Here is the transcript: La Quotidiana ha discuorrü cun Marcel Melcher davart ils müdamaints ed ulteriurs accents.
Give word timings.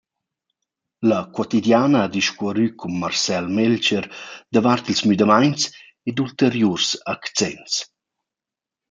La 1.09 1.19
Quotidiana 1.35 1.99
ha 2.03 2.09
discuorrü 2.17 2.67
cun 2.79 2.93
Marcel 3.01 3.45
Melcher 3.57 4.05
davart 4.53 4.85
ils 4.91 5.01
müdamaints 5.09 5.63
ed 6.09 6.17
ulteriurs 6.23 6.87
accents. 7.13 7.75